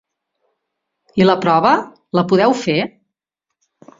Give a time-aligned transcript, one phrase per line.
[1.23, 1.75] I la prova,
[2.19, 2.79] la podeu fer?